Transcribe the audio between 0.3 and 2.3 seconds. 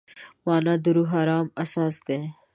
مانا د روح د ارام اساس دی.